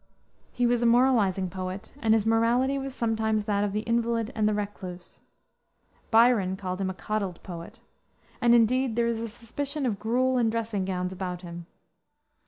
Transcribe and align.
He 0.51 0.65
was 0.65 0.81
a 0.81 0.87
moralizing 0.87 1.47
poet, 1.47 1.93
and 2.01 2.15
his 2.15 2.25
morality 2.25 2.79
was 2.79 2.95
sometimes 2.95 3.43
that 3.43 3.63
of 3.63 3.71
the 3.71 3.81
invalid 3.81 4.31
and 4.33 4.49
the 4.49 4.53
recluse. 4.55 5.21
Byron 6.09 6.57
called 6.57 6.81
him 6.81 6.89
a 6.89 6.95
"coddled 6.95 7.37
poet." 7.43 7.81
And, 8.41 8.55
indeed, 8.55 8.95
there 8.95 9.05
is 9.05 9.19
a 9.21 9.27
suspicion 9.27 9.85
of 9.85 9.99
gruel 9.99 10.39
and 10.39 10.49
dressing 10.49 10.85
gowns 10.85 11.13
about 11.13 11.43
him. 11.43 11.67